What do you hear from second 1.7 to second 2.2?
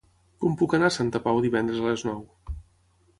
a les